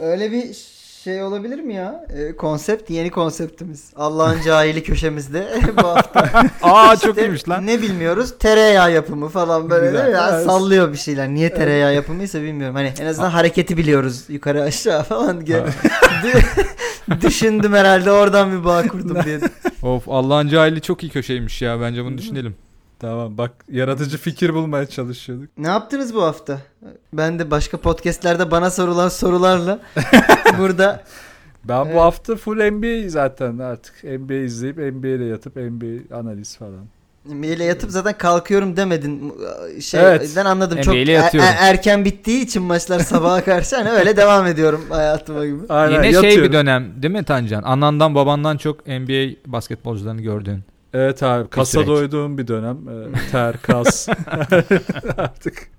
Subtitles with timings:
[0.00, 0.54] Öyle bir
[1.04, 2.06] şey olabilir mi ya?
[2.16, 3.84] Ee, konsept yeni konseptimiz.
[3.96, 5.48] Allah'ın cahili köşemizde
[5.82, 6.44] bu hafta.
[6.62, 7.66] Aa İşte çok iyiymiş lan.
[7.66, 8.34] Ne bilmiyoruz?
[8.38, 10.12] Tereyağı yapımı falan böyle Güzel.
[10.12, 10.46] Ya Evet.
[10.46, 11.28] sallıyor bir şeyler.
[11.28, 12.74] Niye tereyağı yapımıysa bilmiyorum.
[12.76, 14.24] Hani en azından hareketi biliyoruz.
[14.28, 15.58] Yukarı aşağı falan diye.
[16.24, 19.40] Dü- Düşündüm herhalde oradan bir bağ kurdum diye.
[19.82, 21.80] Of Allah'ın cahili çok iyi köşeymiş ya.
[21.80, 22.56] Bence bunu düşünelim.
[23.00, 25.48] Tamam bak yaratıcı fikir bulmaya çalışıyorduk.
[25.58, 26.58] Ne yaptınız bu hafta?
[27.12, 29.78] Ben de başka podcastlerde bana sorulan sorularla
[30.58, 31.02] burada
[31.64, 31.94] Ben Evet.
[31.94, 34.04] bu hafta full NBA zaten artık.
[34.04, 36.86] NBA izleyip NBA'de yatıp NBA analiz falan.
[37.24, 39.32] Maile yatıp zaten kalkıyorum demedin.
[39.94, 40.26] Evet.
[40.28, 40.80] Şeyden anladım.
[40.80, 41.50] Çok er- yatıyorum.
[41.50, 45.58] er- erken bittiği için maçlar sabaha karşı hani öyle devam ediyorum hayatıma gibi.
[45.68, 46.44] Aynen, Yine şey yatıyorum.
[46.48, 47.62] bir dönem değil mi Tancan?
[47.62, 50.60] Anandan babandan çok NBA basketbolcularını gördün.
[50.98, 52.78] Evet abi kasa doyduğum bir dönem.
[52.88, 54.08] Ee, ter, kas.
[55.16, 55.70] artık.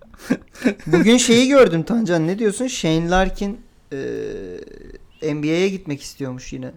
[0.88, 2.68] Bugün şeyi gördüm Tancan ne diyorsun?
[2.68, 3.60] Shane Larkin
[3.94, 6.72] e, NBA'ye gitmek istiyormuş yine.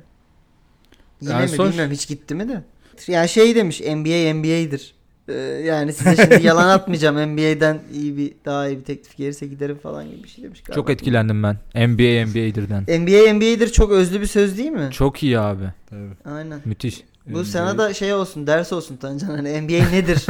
[1.20, 2.63] Yine Yani mi son- bilmiyorum hiç gitti mi de.
[3.09, 4.95] Yani şey demiş NBA NBA'dir.
[5.29, 9.79] E, yani size şimdi yalan atmayacağım NBA'den iyi bir daha iyi bir teklif gelirse giderim
[9.79, 10.75] falan gibi bir şey demiş galiba.
[10.75, 11.55] Çok etkilendim ben.
[11.75, 12.83] NBA NBA'dirden.
[12.83, 14.89] NBA NBA'dir çok özlü bir söz değil mi?
[14.93, 15.65] Çok iyi abi.
[15.91, 16.35] Tabii.
[16.35, 16.61] Aynen.
[16.65, 17.05] Müthiş.
[17.27, 17.45] Bu NBA.
[17.45, 20.27] sana da şey olsun ders olsun Tancan hani NBA nedir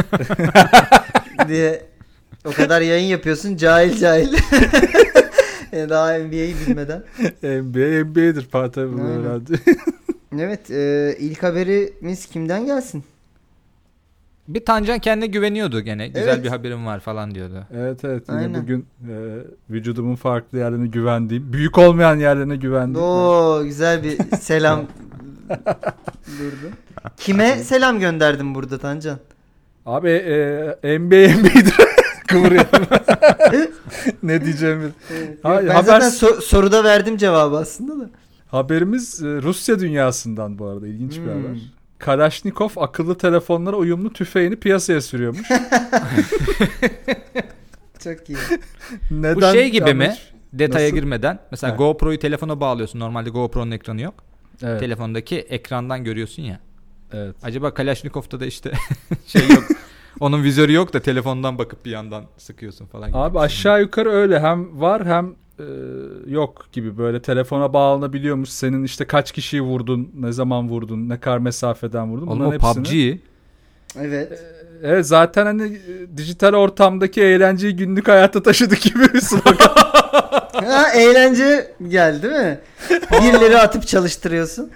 [1.49, 1.83] diye
[2.45, 4.35] o kadar yayın yapıyorsun cahil cahil.
[5.73, 7.03] Yani Daha NBA'yi bilmeden.
[7.43, 9.21] NBA NBA'dir Fatih bunu Aynen.
[9.21, 9.53] öğrendi.
[10.39, 13.05] Evet e, ilk haberimiz kimden gelsin?
[14.49, 16.09] Bir Tancan kendine güveniyordu gene.
[16.09, 16.45] Güzel Evet.
[16.45, 17.67] bir haberim var falan diyordu.
[17.77, 18.63] evet evet yine Aynen.
[18.63, 19.15] bugün e,
[19.71, 23.07] vücudumun farklı yerlerine güvendiğim, büyük olmayan yerlerine güvendiğim.
[23.09, 24.87] Oo güzel bir selam
[26.39, 26.75] durdu.
[27.17, 29.19] Kime selam gönderdim burada Tancan?
[29.87, 31.75] Abi e, NBA NBA'dir.
[32.29, 32.87] Kıvırıyorum.
[34.23, 34.89] ne diyeceğimi.
[35.43, 38.11] Hayır, ben haber- zaten so- soruda verdim cevabı aslında da.
[38.49, 41.29] Haberimiz e, Rusya dünyasından bu arada ilginç bir Hmm.
[41.45, 41.59] haber.
[41.99, 45.49] Kalashnikov akıllı telefonlara uyumlu tüfeğini piyasaya sürüyormuş.
[48.05, 48.39] Çok iyi.
[49.11, 49.37] Neden?
[49.37, 50.05] Bu şey gibi mi?
[50.05, 50.33] yanlış?
[50.53, 50.97] Detaya Nasıl?
[50.97, 51.39] girmeden.
[51.51, 51.77] Mesela Ha.
[51.77, 53.01] GoPro'yu telefona bağlıyorsun.
[53.01, 54.15] Normalde GoPro'nun ekranı yok.
[54.63, 56.61] Evet, Telefondaki ekrandan görüyorsun ya.
[57.13, 57.37] evet.
[57.43, 58.73] Acaba Kalashnikov'ta da işte
[59.27, 59.65] şey yok.
[60.21, 63.09] Onun vizörü yok da telefondan bakıp bir yandan sıkıyorsun falan.
[63.09, 63.45] gibi Abi şey.
[63.45, 65.65] aşağı yukarı öyle hem var hem e,
[66.27, 68.49] yok gibi böyle telefona bağlanabiliyormuş.
[68.49, 72.27] Senin işte kaç kişiyi vurdun, ne zaman vurdun, ne kadar mesafeden vurdun.
[72.27, 73.21] Oğlum Bunların o hepsini- PUBG.
[73.97, 74.43] Evet.
[74.83, 79.57] Evet zaten hani e, dijital ortamdaki eğlenceyi günlük hayata taşıdık gibi bir slogan.
[80.53, 82.59] ha, eğlence geldi değil mi?
[83.13, 84.71] Birileri atıp çalıştırıyorsun.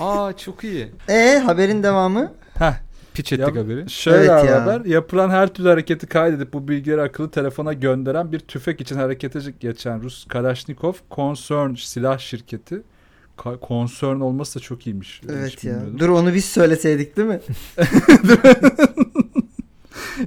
[0.00, 0.88] Aa çok iyi.
[1.08, 2.32] E haberin devamı?
[2.58, 2.72] Heh,
[3.14, 3.90] Piç ettik Ya- haberi.
[3.90, 4.62] Şöyle Evet ya.
[4.62, 4.84] haber.
[4.84, 10.02] Yapılan her türlü hareketi kaydedip bu bilgileri akıllı telefona gönderen bir tüfek için harekete geçen
[10.02, 12.82] Rus Kalashnikov Concern silah şirketi.
[13.38, 15.20] Ka- Concern olması da çok iyiymiş.
[15.30, 15.72] Evet ya.
[15.72, 15.98] bilmiyordum.
[15.98, 17.40] Dur onu biz söyleseydik değil mi?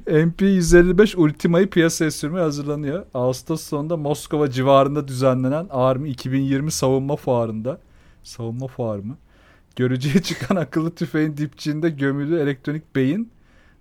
[0.08, 3.06] MP-155 Ultima'yı piyasaya sürmeye hazırlanıyor.
[3.14, 7.80] Ağustos sonunda Moskova civarında düzenlenen Army 2020 savunma fuarında
[8.24, 9.18] savunma fuarı mı?
[9.76, 13.32] Görücüye çıkan akıllı tüfeğin dipçiğinde gömülü elektronik beyin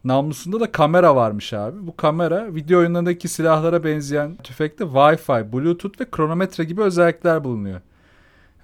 [0.04, 1.86] namlusunda da kamera varmış abi.
[1.86, 7.80] Bu kamera video oyunlarındaki silahlara benzeyen tüfekte Wi-Fi, Bluetooth ve kronometre gibi özellikler bulunuyor.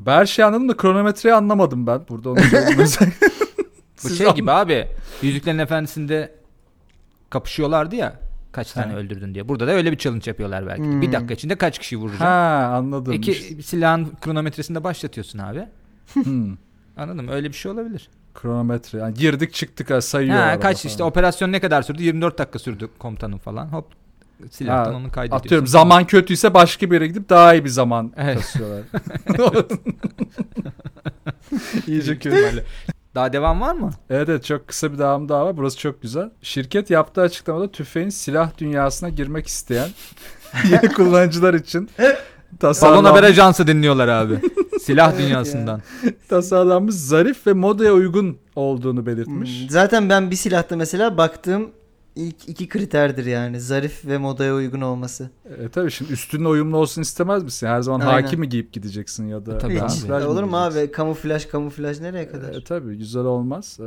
[0.00, 2.00] Ben her şeyi anladım da kronometreyi anlamadım ben.
[2.09, 2.38] Burada onu.
[4.04, 4.88] Bu şey gibi abi.
[5.22, 6.44] Yüzüklerin Efendisi'nde
[7.30, 8.20] kapışıyorlardı ya.
[8.52, 8.98] Kaç tane Ha.
[8.98, 9.48] öldürdün diye.
[9.48, 10.82] Burada da öyle bir challenge yapıyorlar belki.
[10.82, 11.02] Hmm.
[11.02, 12.24] Bir dakika içinde kaç kişi vuracaksın?
[12.24, 13.12] Ha anladım.
[13.12, 15.68] İki silahın kronometresinde başlatıyorsun abi.
[16.12, 16.56] Hmm.
[16.96, 17.32] Anladın mı?
[17.32, 18.08] Öyle bir şey olabilir.
[18.34, 18.98] Kronometre.
[18.98, 20.36] Yani girdik çıktık ha, sayıyor.
[20.36, 20.90] Ha, kaç falan.
[20.90, 22.02] işte operasyon ne kadar sürdü?
[22.02, 23.66] 24 dakika sürdü komutanın falan.
[23.66, 23.86] Hop
[24.50, 25.46] silahtan Ha, onu kaydediyorsun.
[25.46, 28.36] Atıyorum zaman kötüyse başka bir yere gidip daha iyi bir zaman Evet.
[28.36, 28.82] kasıyorlar.
[31.86, 32.64] İyice kötü.
[33.14, 33.91] Daha devam var mı?
[34.10, 35.56] Evet evet çok kısa bir devam daha var.
[35.56, 36.30] Burası çok güzel.
[36.42, 39.88] Şirket yaptığı açıklamada tüfeğin silah dünyasına girmek isteyen
[40.70, 42.14] yeni kullanıcılar için Salon
[42.60, 44.39] tasarlan- Haber Ajansı dinliyorlar abi.
[44.83, 45.83] Silah dünyasından.
[46.28, 49.60] tasarlanmış zarif ve modaya uygun olduğunu belirtmiş.
[49.62, 51.71] Hmm, Zaten ben bir silahta mesela baktığım
[52.16, 53.61] ilk iki kriterdir yani.
[53.61, 55.31] Zarif ve modaya uygun olması.
[55.59, 57.66] E, tabii şimdi üstünle uyumlu olsun istemez misin?
[57.66, 58.22] Her zaman Aynen.
[58.22, 60.11] haki mi giyip gideceksin ya da E, tabii Hiç.
[60.11, 60.25] abi.
[60.25, 60.93] Olur mu abi?
[60.93, 62.55] Kamuflaj kamuflaj nereye kadar?
[62.55, 63.78] E, tabii güzel olmaz.
[63.81, 63.87] E,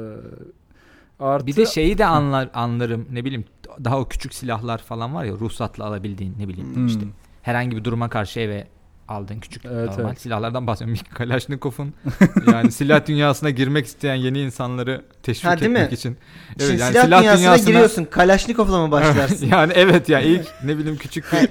[1.19, 3.45] artı Bir de şeyi de anlar anlarım ne bileyim
[3.83, 6.87] daha o küçük silahlar falan var ya ruhsatla alabildiğin ne bileyim Hmm.
[6.87, 7.01] işte
[7.41, 8.67] herhangi bir duruma karşı eve
[9.07, 10.21] aldığın küçük Evet, normal evet.
[10.21, 11.03] silahlardan bahsediyorum.
[11.13, 11.93] Kalashnikov'un
[12.51, 15.95] yani silah dünyasına girmek isteyen yeni insanları teşvik Ha, değil etmek mi?
[15.95, 16.17] için.
[16.59, 18.05] Şimdi yani silah, dünyasına dünyasına- giriyorsun.
[18.05, 19.45] Kalaşnikov'la mı başlarsın?
[19.51, 21.49] yani evet ya ilk ne bileyim küçük bir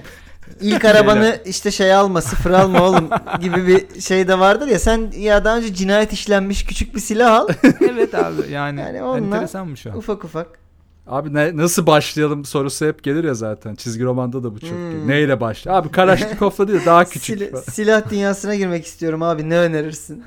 [0.60, 3.08] İlk arabanı işte şey alma sıfır alma oğlum
[3.40, 7.34] gibi bir şey de vardır ya sen ya daha önce cinayet işlenmiş küçük bir silah
[7.40, 7.48] al
[7.80, 9.90] evet abi yani, Yani onunla- enteresanmış o.
[9.90, 10.65] ufak ufak.
[11.06, 13.74] Abi ne, nasıl başlayalım sorusu hep gelir ya zaten.
[13.74, 14.70] Çizgi romanda da bu çok.
[14.70, 15.08] Hmm.
[15.08, 15.76] Neyle başla?
[15.76, 17.50] Abi Kalaşnikov'la değil daha küçük.
[17.50, 17.62] Falan.
[17.62, 20.24] silah dünyasına girmek istiyorum abi ne önerirsin?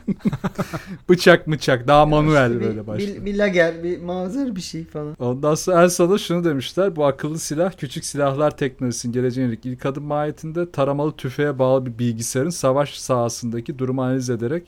[1.09, 3.15] Bıçak mıçak daha manuel İşte bir- böyle başlıyor.
[3.15, 5.15] Bir, bir lager bir mağazar bir şey falan.
[5.19, 6.95] Ondan sonra en sonunda şunu demişler.
[6.95, 12.49] Bu akıllı silah küçük silahlar teknolojisinin yönelik ilk adım mahiyetinde taramalı tüfeğe bağlı bir bilgisayarın
[12.49, 14.63] savaş sahasındaki durumu analiz ederek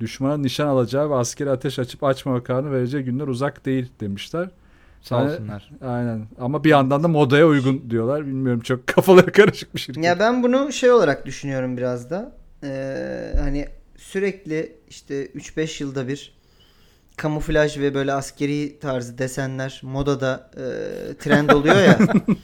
[0.00, 4.50] düşmana nişan alacağı ve askeri ateş açıp açmama kararını vereceği günler uzak değil demişler.
[5.02, 5.70] Sağ olsunlar.
[5.86, 6.26] Aynen.
[6.40, 8.26] Ama bir yandan da modaya uygun diyorlar.
[8.26, 10.04] Bilmiyorum çok kafaları karışık bir şirket.
[10.04, 12.32] Ya ben bunu şey olarak düşünüyorum biraz da.
[12.64, 16.37] Ee, hani sürekli işte 3-5 yılda bir
[17.18, 20.64] kamuflaj ve böyle askeri tarzı desenler modada e,
[21.14, 21.98] trend oluyor ya.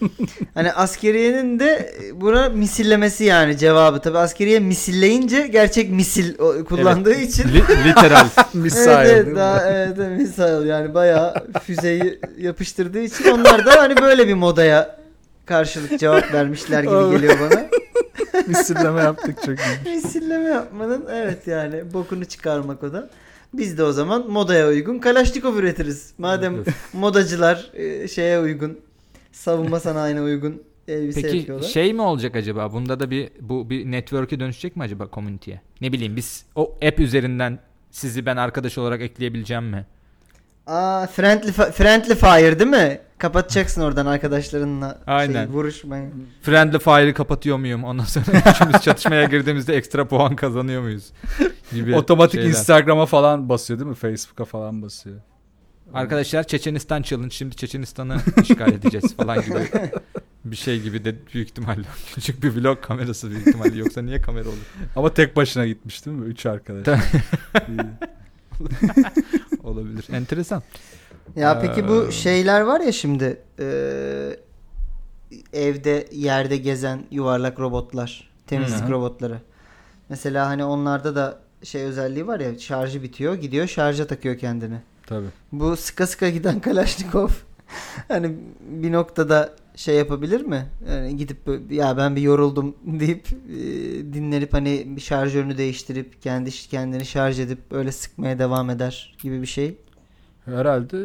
[0.55, 4.00] hani askeriyenin de buna misillemesi yani cevabı.
[4.00, 7.49] Tabi askeriye misilleyince gerçek misil kullandığı için.
[7.49, 8.26] Li- literal.
[8.55, 13.97] Misal evet, evet, daha, evet, evet, misal yani bayağı füzeyi yapıştırdığı için onlar da hani
[13.97, 14.97] böyle bir modaya
[15.47, 17.12] karşılık cevap vermişler gibi Evet.
[17.12, 17.67] geliyor bana.
[18.47, 19.97] Misilleme yaptık çok iyi.
[19.97, 23.09] Misilleme yapmanın evet yani bokunu çıkarmak o da.
[23.59, 26.12] Biz de o zaman modaya uygun Kalaşnikov üretiriz.
[26.19, 28.79] Madem modacılar e, şeye uygun,
[29.33, 31.69] savunma sanayine uygun elbise Peki yapıyorlar.
[31.69, 32.73] şey mi olacak acaba?
[32.73, 35.61] Bunda da bir bu bir network'e dönüşecek mi acaba community'ye?
[35.81, 37.59] Ne bileyim biz o app üzerinden
[37.91, 39.87] sizi ben arkadaş olarak ekleyebileceğim mi?
[40.66, 43.00] Aa friendly fi- friendly fire değil mi?
[43.19, 45.46] Kapatacaksın oradan arkadaşlarınla Aynen.
[45.46, 46.11] Şey, vuruşmayı.
[46.43, 47.84] Friendly Fire'ı kapatıyor muyum?
[47.84, 51.12] Ondan sonra üçümüz çatışmaya girdiğimizde ekstra puan kazanıyor muyuz?
[51.72, 52.49] Gibi Otomatik şeyler.
[52.49, 53.96] Instagram'a falan basıyor değil mi?
[53.96, 55.16] Facebook'a falan basıyor.
[55.94, 59.58] Arkadaşlar Çeçenistan challenge şimdi Çeçenistan'ı işgal edeceğiz falan gibi
[60.44, 61.82] bir şey gibi de büyük ihtimalle
[62.14, 64.56] küçük bir vlog kamerası büyük ihtimalle yoksa niye kamera olur?
[64.96, 66.26] Ama tek başına gitmiş değil mi?
[66.26, 66.99] Üç arkadaş.
[69.64, 70.06] Olabilir.
[70.12, 70.62] Enteresan.
[71.37, 73.66] Ya peki bu Ee, şeyler var ya şimdi e,
[75.52, 78.93] evde yerde gezen yuvarlak robotlar, temizlik Hı.
[78.93, 79.38] robotları.
[80.08, 84.81] Mesela hani onlarda da şey özelliği var ya şarjı bitiyor gidiyor şarja takıyor kendini.
[85.06, 85.26] Tabii.
[85.52, 87.28] Bu sıka sıka giden Kalaşnikov
[88.08, 90.67] hani bir noktada şey yapabilir mi?
[90.88, 91.38] Yani gidip
[91.71, 93.56] ya ben bir yoruldum deyip e,
[94.12, 99.47] dinlenip hani bir şarjörünü değiştirip kendi kendini şarj edip öyle sıkmaya devam eder gibi bir
[99.47, 99.76] şey.
[100.44, 100.97] Herhalde.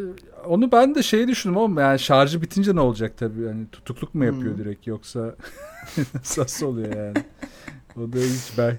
[0.46, 3.42] Onu ben de şey düşündüm ama yani şarjı bitince ne olacak tabii.
[3.42, 4.64] Yani tutukluk mu yapıyor Hmm.
[4.66, 5.36] direkt yoksa
[6.38, 7.18] nasıl oluyor yani?
[7.98, 8.78] O da hiç ben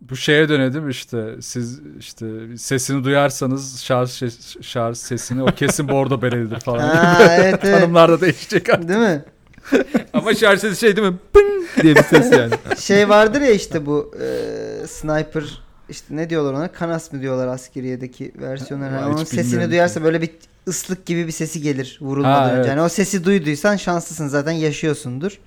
[0.00, 2.26] bu şeye dönedim işte siz işte
[2.56, 4.22] sesini duyarsanız şarj
[4.60, 6.78] şarj sesini o kesin bordo berelidir falan.
[6.88, 7.80] Ha, evet, evet.
[7.80, 8.88] Tanımlar da değişecek artık.
[8.88, 9.24] Değil mi?
[10.12, 11.16] Ama şarj sesi şey değil mi?
[11.32, 12.52] Pın diye bir ses yani.
[12.78, 16.72] Şey vardır ya işte bu e, sniper işte ne diyorlar ona?
[16.72, 18.90] Kanas mı diyorlar askeriyedeki versiyonlar.
[18.90, 20.04] Ha, hiç onun sesini duyarsa ki.
[20.04, 20.30] böyle bir
[20.68, 22.56] ıslık gibi bir sesi gelir vurulmadan Ha, önce.
[22.56, 22.66] evet.
[22.68, 25.38] Yani o sesi duyduysan şanslısın zaten yaşıyorsundur.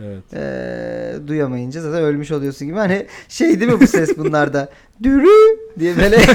[0.00, 0.34] Evet.
[0.34, 2.78] E, duyamayınca zaten ölmüş oluyorsun gibi.
[2.78, 4.68] Hani şey değil mi bu ses bunlarda?
[5.02, 6.18] Dürü diye böyle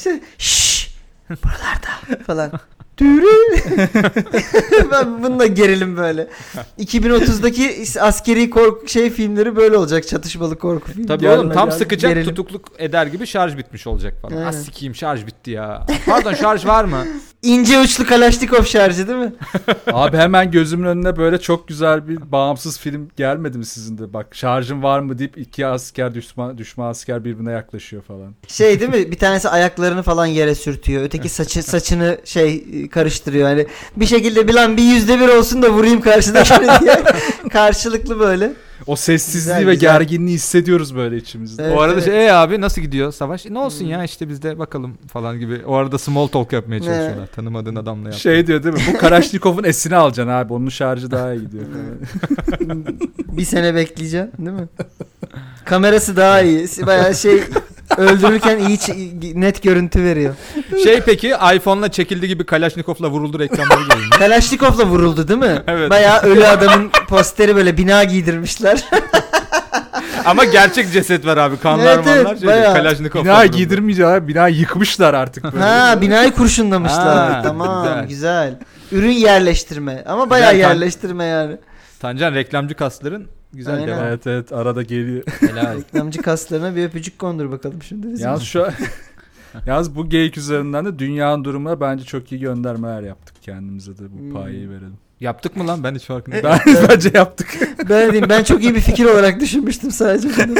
[0.00, 0.94] şey, şşş
[1.30, 2.52] buralarda falan.
[2.98, 3.26] Dürü.
[4.90, 6.28] ben bununla gerilim böyle.
[6.78, 10.08] 2030'daki askeri korku şey filmleri böyle olacak.
[10.08, 11.08] Çatışmalı korku filmleri.
[11.08, 11.78] Tabii oğlum tam gelme.
[11.78, 12.28] sıkacak Gerilim.
[12.34, 14.36] tutukluk eder gibi şarj bitmiş olacak falan.
[14.36, 14.46] Aynen.
[14.46, 15.86] Az sikiyim şarj bitti ya.
[16.06, 17.04] Pardon şarj var mı?
[17.42, 19.32] İnce uçlu Kalaşnikov şarjı değil mi?
[19.92, 24.12] Abi hemen gözümün önüne böyle çok güzel bir bağımsız film gelmedi mi sizin de?
[24.12, 28.34] Bak şarjın var mı deyip iki asker düşman, düşman asker birbirine yaklaşıyor falan.
[28.48, 29.10] Şey değil mi?
[29.12, 31.02] Bir tanesi ayaklarını falan yere sürtüyor.
[31.02, 33.48] Öteki saçı saçını şey karıştırıyor.
[33.48, 37.02] Hani bir şekilde bir lan bir yüzde bir olsun da vurayım karşıdakini diye.
[37.52, 38.52] Karşılıklı böyle.
[38.86, 39.92] O sessizliği Güzel, ve güzel.
[39.98, 41.62] gerginliği hissediyoruz böyle içimizde.
[41.64, 42.04] Evet, o arada evet.
[42.04, 43.46] şey "E abi nasıl gidiyor savaş?
[43.46, 43.90] E, ne olsun Hmm.
[43.90, 45.60] ya işte biz de bakalım falan gibi.
[45.66, 47.26] O arada small talk yapmaya çalışıyorlar.
[47.26, 48.18] Tanımadığın adamla yap.
[48.18, 48.80] Şey diyor değil mi?
[48.94, 50.52] Bu Kalaşnikov'un esini alacaksın abi.
[50.52, 51.64] Onun şarjı daha iyi gidiyor.
[53.32, 54.68] Bir sene bekleyeceğim değil mi?
[55.64, 56.66] Kamerası daha iyi.
[56.86, 57.42] Bayağı şey
[57.96, 60.34] öldürürken iyi ç- net görüntü veriyor.
[60.84, 64.10] şey peki iPhone'la çekildi gibi Kalashnikov'la vuruldu reklamları geliyor.
[64.18, 65.62] Kalaşnikov'la vuruldu değil mi?
[65.66, 65.90] Evet.
[65.90, 68.84] Bayağı ölü adamın posteri böyle bina giydirmişler.
[70.24, 71.56] Ama gerçek ceset var abi.
[71.58, 72.74] Kanlar Evet, evet, manlar şey bayağı.
[72.74, 73.56] Kalashnikov'la Bina vuruldu.
[73.56, 74.28] giydirmeyecekler abi.
[74.28, 75.64] Bina yıkmışlar artık böyle.
[75.64, 77.32] ha binayı kurşunlamışlar.
[77.32, 78.08] Ha, tamam güzel.
[78.08, 78.58] güzel.
[78.92, 81.56] Ürün yerleştirme ama bayağı Güzel, yerleştirme yani.
[82.00, 83.88] Tancan reklamcı kasların güzel Aynen.
[83.88, 84.04] devam.
[84.04, 85.22] Evet evet arada geliyor.
[85.40, 85.76] Helal.
[85.78, 88.12] Reklamcı kaslarına bir öpücük kondur bakalım şimdi.
[88.12, 88.26] bizim.
[88.26, 88.66] Yalnız şu
[89.66, 94.18] Yalnız bu geyik üzerinden de dünyanın durumuna bence çok iyi göndermeler yaptık kendimize de bu
[94.18, 94.32] Hmm.
[94.32, 94.96] payı verelim.
[95.20, 97.48] Yaptık mı lan ben hiç farkında Ben, bence yaptık.
[97.90, 100.28] Ben diyeyim ben çok iyi bir fikir olarak düşünmüştüm sadece.
[100.28, 100.58] bunu.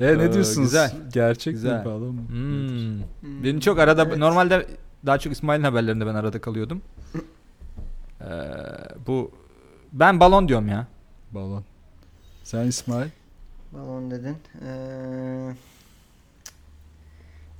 [0.00, 0.68] E, Ee, ne diyorsunuz?
[0.68, 0.92] güzel.
[1.12, 1.78] Gerçek Güzel.
[1.78, 2.22] mi balon mu?
[2.28, 3.44] Hmm.
[3.44, 4.16] Beni çok arada Evet.
[4.16, 4.66] normalde
[5.06, 6.82] daha çok İsmail'in haberlerinde ben arada kalıyordum.
[8.20, 8.24] Ee,
[9.06, 9.30] bu
[9.92, 10.86] ben balon diyorum ya.
[11.32, 11.64] Balon.
[12.44, 13.08] Sen İsmail?
[13.72, 14.36] Balon dedin.
[14.66, 15.54] Ee...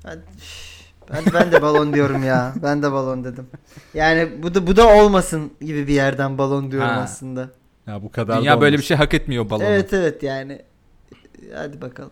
[0.02, 0.20] Hadi,
[1.10, 2.54] hadi ben de balon diyorum ya.
[2.62, 3.46] Ben de balon dedim.
[3.94, 7.00] Yani bu da bu da olmasın gibi bir yerden balon diyorum Ha.
[7.00, 7.50] aslında.
[7.86, 9.64] Ya bu kadar Dünya da böyle bir şey hak etmiyor balonu.
[9.64, 10.62] Evet evet yani.
[11.54, 12.10] Hadi bakalım.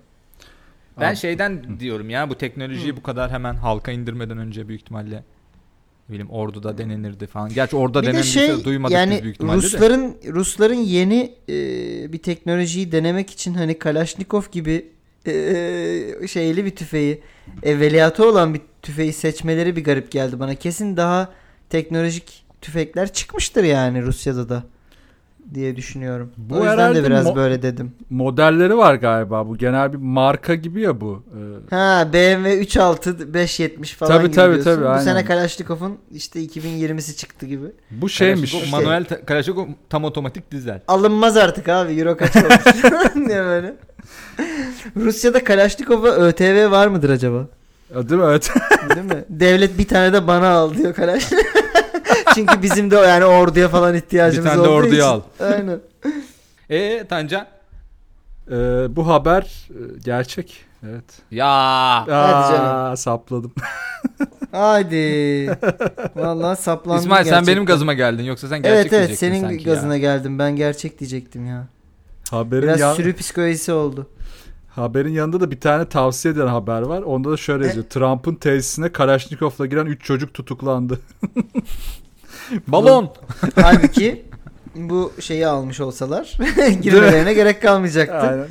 [1.00, 5.22] Ben Abi, şeyden diyorum ya bu teknolojiyi bu kadar hemen halka indirmeden önce büyük ihtimalle
[6.08, 7.48] ne bileyim orduda denenirdi falan.
[7.48, 9.66] Gerçi orada bir de denenirse şey duymadık biz yani büyük ihtimalle de.
[9.66, 11.54] Rusların Rusların yeni e,
[12.12, 14.86] bir teknolojiyi denemek için hani Kalashnikov gibi
[15.26, 15.32] e,
[16.28, 17.22] şeyli bir tüfeği
[17.62, 20.54] evveliyatı olan bir tüfeği seçmeleri bir garip geldi bana.
[20.54, 21.32] Kesin daha
[21.70, 24.64] teknolojik tüfekler çıkmıştır yani Rusya'da da
[25.54, 26.30] diye düşünüyorum.
[26.36, 27.92] Bu o yüzden de biraz mo- böyle dedim.
[28.10, 29.48] modelleri var galiba.
[29.48, 31.22] Bu genel bir marka gibi ya bu.
[31.70, 34.74] Ee, Ha BMW 3.6 570 falan Tabii, gibi tabii, diyorsun.
[34.74, 35.02] tabii, Bu aynen.
[35.04, 37.66] sene Kalashnikov'un işte 2020'si çıktı gibi.
[37.90, 38.52] bu şeymiş.
[38.52, 40.80] Kalashnikov manuel ta- Kalashnikov tam otomatik dizel.
[40.88, 42.84] Alınmaz artık abi euro kaç olmuş
[43.28, 43.74] diye böyle.
[44.96, 47.46] Rusya'da Kalashnikov'a ÖTV var mıdır acaba?
[47.94, 48.26] Değil mi?
[48.28, 48.50] Evet.
[48.94, 49.24] Değil mi?
[49.28, 51.24] Devlet bir tane de bana al diyor Kalaş.
[52.38, 55.02] Çünkü bizim de yani orduya falan ihtiyacımız Bir tane de olduğu orduya için.
[55.02, 55.20] al.
[55.52, 55.80] Aynen.
[56.70, 57.46] E Tancan?
[58.50, 58.56] Ee,
[58.96, 60.64] bu haber e, gerçek.
[60.88, 61.04] Evet.
[61.30, 61.46] Ya
[62.08, 62.96] Hadi canım.
[62.96, 63.52] Sapladım.
[64.52, 65.46] Hadi.
[66.16, 67.46] Vallahi saplandım İsmail sen gerçekten.
[67.54, 70.00] benim gazıma geldin yoksa sen gerçek Evet evet diyecektin senin sanki gazına ya.
[70.00, 70.38] geldim.
[70.38, 71.66] Ben gerçek diyecektim ya.
[72.30, 74.06] Haberin Biraz yan- sürü psikolojisi oldu.
[74.68, 77.02] Haberin yanında da bir tane tavsiye eden haber var.
[77.02, 77.86] Onda da şöyle yazıyor.
[77.90, 80.98] Trump'ın tesisine Kalashnikov'la giren 3 çocuk tutuklandı.
[82.68, 83.12] Balon.
[83.54, 84.24] Halbuki
[84.74, 86.38] bu şeyi almış olsalar
[86.82, 88.14] girmelerine gerek kalmayacaktı.
[88.16, 88.46] Aynen.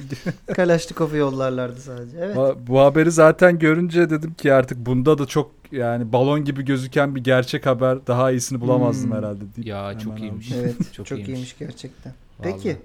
[1.17, 2.17] Yollarlardı sadece.
[2.17, 2.35] Evet.
[2.35, 7.15] Bu- Bu haberi zaten görünce dedim ki artık bunda da çok yani balon gibi gözüken
[7.15, 9.17] bir gerçek haber daha iyisini bulamazdım Hmm.
[9.17, 9.41] herhalde.
[9.55, 10.23] deyip Ya hemen çok aldım.
[10.23, 10.51] iyiymiş.
[10.51, 10.75] Evet.
[10.93, 11.27] Çok çok, iyiymiş.
[11.29, 11.55] iyiymiş.
[11.59, 12.13] gerçekten.
[12.39, 12.53] Vallahi.
[12.53, 12.77] Peki.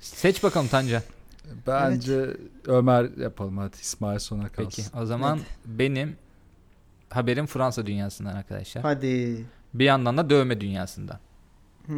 [0.00, 1.02] Seç bakalım Tancan.
[1.66, 2.26] Bence
[2.66, 4.70] Ömer yapalım hadi İsmail sona kalsın.
[4.76, 6.16] Peki o zaman benim
[7.10, 8.82] haberim Fransa dünyasından arkadaşlar.
[8.82, 9.44] Hadi.
[9.74, 11.18] Bir yandan da dövme dünyasından.
[11.86, 11.92] Hı.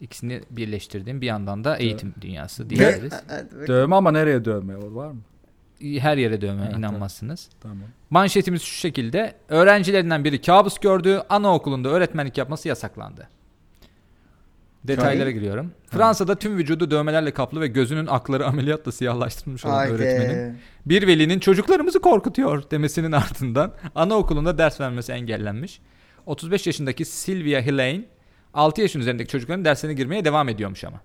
[0.00, 3.12] İkisini birleştirdiğim bir yandan da eğitim dünyası Ve- diyebiliriz.
[3.68, 5.20] Dövme ama nereye dövme var mı?
[5.80, 7.48] Her yere dövme Evet, inanmazsınız.
[7.60, 7.78] Tamam.
[8.10, 9.34] Manşetimiz şu şekilde.
[9.48, 11.22] Öğrencilerinden biri kabus gördü.
[11.28, 13.28] Anaokulunda öğretmenlik yapması yasaklandı.
[14.84, 15.72] Detaylara giriyorum.
[15.90, 20.56] Fransa'da tüm vücudu dövmelerle kaplı ve gözünün akları ameliyatla siyahlaştırılmış olan öğretmenin Haydi.
[20.86, 25.80] bir velinin çocuklarımızı korkutuyor demesinin ardından anaokulunda ders vermesi engellenmiş.
[26.26, 28.04] 35 yaşındaki Sylvia Helene
[28.54, 31.00] 6 yaşın üzerindeki çocukların derslerine girmeye devam ediyormuş ama.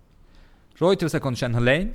[0.81, 1.91] Reuters'a konuşan Helene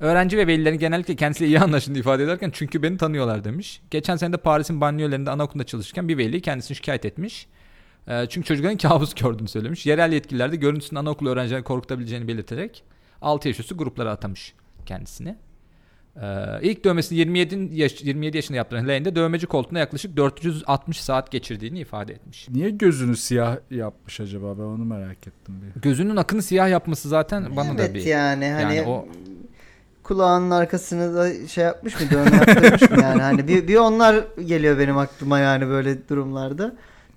[0.00, 3.82] öğrenci ve velilerin genellikle kendisiyle iyi anlaşıldığını ifade ederken çünkü beni tanıyorlar demiş.
[3.90, 7.46] Geçen sene de Paris'in banliyölerinde anaokulunda çalışırken bir veli kendisini şikayet etmiş.
[8.08, 9.86] Ee, çünkü çocukların kabus gördüğünü söylemiş.
[9.86, 12.84] Yerel yetkililer de görüntüsünün anaokulu öğrencilerini korkutabileceğini belirterek
[13.22, 14.54] 6 yaş üstü gruplara atamış
[14.86, 15.36] kendisini.
[16.22, 16.26] Ee,
[16.62, 21.80] ilk dövmesini 27 yaş 27 yaşında yaptıran Helene de dövmeci koltuğunda yaklaşık 460 saat geçirdiğini
[21.80, 22.48] ifade etmiş.
[22.50, 25.80] Niye gözünü siyah yapmış acaba ben onu merak ettim bir.
[25.82, 29.08] Gözünün akını siyah yapması zaten bana evet da bir yani hani Yani o-
[30.02, 34.78] kulağının arkasını da şey yapmış mı dövme yaptırmış mı yani hani bir, bir onlar geliyor
[34.78, 36.72] benim aklıma yani böyle durumlarda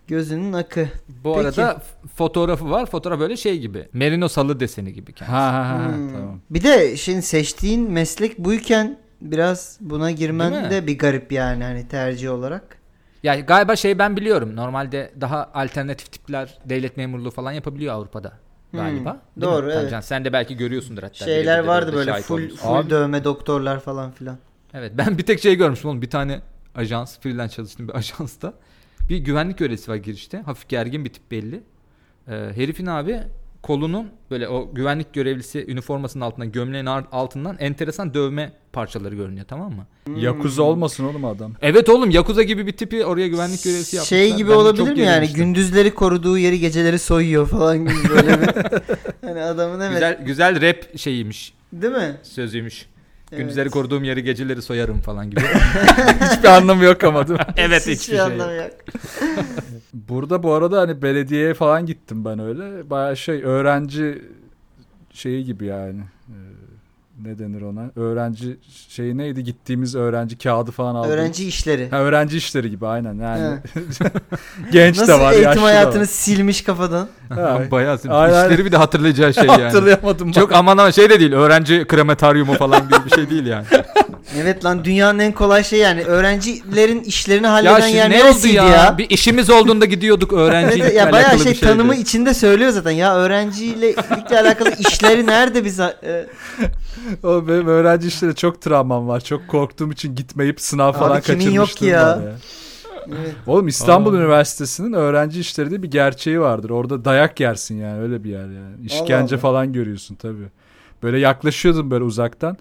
[0.07, 0.87] gözünün akı
[1.23, 1.47] bu Peki.
[1.47, 1.81] arada
[2.15, 2.85] fotoğrafı var.
[2.85, 3.87] Fotoğraf böyle şey gibi.
[3.93, 5.31] Merino salı deseni gibi kendisi.
[5.35, 6.11] Ha ha ha Hmm.
[6.13, 6.41] tamam.
[6.49, 12.31] bir de şimdi seçtiğin meslek buyken biraz buna girmen de bir garip yani hani tercih
[12.31, 12.77] olarak
[13.23, 14.55] Ya galiba şey ben biliyorum.
[14.55, 18.33] Normalde daha alternatif tipler devlet memurluğu falan yapabiliyor Avrupa'da
[18.73, 19.11] galiba.
[19.13, 19.55] Hmm, Değil mi?
[19.55, 19.81] doğru, evet.
[19.81, 21.25] Tancan, sen de belki görüyorsundur hatta.
[21.25, 22.57] şeyler vardı böyle full olmuşsun.
[22.57, 24.37] full Abi- dövme doktorlar falan filan
[24.73, 26.01] Evet ben bir tek şey görmüştüm oğlum.
[26.01, 26.41] Bir tane
[26.75, 28.53] ajans, freelance çalıştığım bir ajansta.
[29.11, 30.37] Bir güvenlik görevlisi var girişte.
[30.41, 31.63] Hafif gergin bir tip belli.
[32.27, 33.19] Ee, herifin abi
[33.61, 39.85] kolunun böyle o güvenlik görevlisi üniformasının altından gömleğin altından enteresan dövme parçaları görünüyor tamam mı?
[40.19, 41.53] Yakuza olmasın oğlum adam.
[41.61, 44.17] Evet oğlum Yakuza gibi bir tipi oraya güvenlik görevlisi yapmışlar.
[44.17, 48.47] şey gibi Ben olabilir mi yani gündüzleri koruduğu yeri geceleri soyuyor falan gibi böyle bir
[49.27, 52.17] hani adamın evet Güzel, güzel rap şeyiymiş, değil mi?
[52.23, 52.85] sözüymüş.
[53.31, 53.39] Evet.
[53.41, 55.41] Gündüzleri koruduğum yeri geceleri soyarım falan gibi.
[56.31, 57.45] Hiçbir anlamı yok ama değil mi?
[57.57, 58.21] evet Hiçbir hiçbir şey.
[58.21, 58.71] anlamı yok.
[59.93, 62.89] Burada bu arada hani belediyeye falan gittim ben öyle.
[62.89, 64.21] Baya şey öğrenci
[65.13, 66.01] şeyi gibi yani.
[67.25, 67.91] Ne denir ona?
[67.95, 68.57] Öğrenci
[68.89, 69.43] şeyi neydi?
[69.43, 71.11] Gittiğimiz öğrenci kağıdı falan aldık.
[71.11, 71.89] Öğrenci işleri.
[71.89, 73.59] Ha, öğrenci işleri gibi aynen yani.
[74.71, 77.07] Genç Nasıl de var, eğitim yaşlı hayatını da silmiş kafadan.
[77.29, 77.71] var.
[77.71, 78.43] Bayağı Aynen.
[78.45, 79.61] işleri bir de hatırlayacağı şey yani.
[79.63, 80.31] Hatırlayamadım.
[80.31, 81.33] Çok aman aman şey de değil.
[81.33, 83.65] Öğrenci kremataryumu falan gibi bir şey değil yani.
[84.37, 86.03] Evet lan dünyanın en kolay şey yani.
[86.03, 88.65] Öğrencilerin işlerini ya halleden yer ne oldu ya?
[88.69, 88.97] ya?
[88.97, 92.91] Bir işimiz olduğunda gidiyorduk öğrencilikle Evet, ya alakalı bayağı bir şey tanımı içinde söylüyor zaten.
[92.91, 93.95] Ya öğrenciyle
[94.31, 95.79] alakalı işleri nerede biz?
[95.79, 96.27] e,
[97.23, 99.19] O benim öğrenci işleri çok travmam var.
[99.19, 101.53] Çok korktuğum için gitmeyip sınav falan Abi kaçırmıştım.
[101.55, 102.07] yok ya?
[102.07, 102.35] var evet.
[103.47, 104.17] Oğlum İstanbul Aa.
[104.17, 106.69] Üniversitesi'nin öğrenci işleri diye bir gerçeği vardır.
[106.69, 108.75] Orada dayak yersin yani öyle bir yer yani.
[108.85, 109.41] İşkence Allah.
[109.41, 110.47] falan görüyorsun tabii.
[111.03, 112.57] Böyle yaklaşıyordum böyle uzaktan.